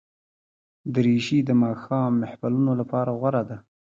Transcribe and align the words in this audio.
دریشي 0.93 1.39
د 1.45 1.49
ماښام 1.63 2.11
محفلونو 2.21 2.71
لپاره 2.81 3.11
غوره 3.19 3.43
ده. 3.49 3.57